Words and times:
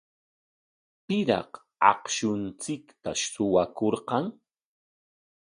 ¿Piraq 1.05 1.51
akshunchikta 1.91 3.11
suwakurqan? 3.23 4.25